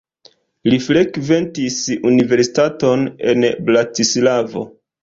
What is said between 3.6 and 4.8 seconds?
Bratislavo.